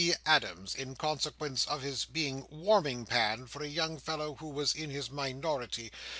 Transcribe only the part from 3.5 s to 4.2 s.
a young